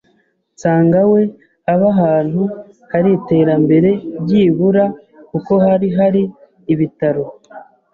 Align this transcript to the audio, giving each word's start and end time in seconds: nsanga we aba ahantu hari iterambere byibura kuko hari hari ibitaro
nsanga 0.55 0.99
we 1.11 1.21
aba 1.73 1.87
ahantu 1.93 2.41
hari 2.91 3.09
iterambere 3.17 3.89
byibura 4.23 4.83
kuko 5.29 5.51
hari 5.65 5.87
hari 5.97 6.21
ibitaro 6.73 7.25